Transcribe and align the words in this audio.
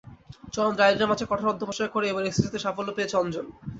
চরম 0.53 0.73
দারিদ্র্যের 0.75 1.11
মাঝে 1.11 1.25
কঠোর 1.27 1.51
অধ্যবসায় 1.51 1.91
করে 1.91 2.05
এবার 2.07 2.23
এসএসসিতে 2.25 2.59
সাফল্য 2.59 2.89
পেয়েছে 2.93 3.15
অঞ্জন। 3.17 3.45